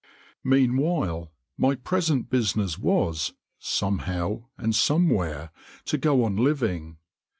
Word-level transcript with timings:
Meanwhile 0.43 1.31
my 1.59 1.75
present 1.75 2.31
business 2.31 2.79
was, 2.79 3.33
somehow 3.59 4.45
and 4.57 4.73
somewhere, 4.73 5.51
to 5.85 5.99
go 5.99 6.23
on 6.23 6.37
living. 6.37 6.97